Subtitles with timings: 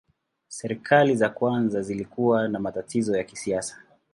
[0.47, 3.81] Serikali za kwanza zilikuwa na matatizo ya kisiasa.